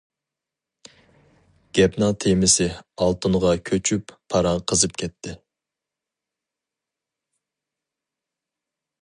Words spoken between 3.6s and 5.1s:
كۆچۈپ، پاراڭ قىزىپ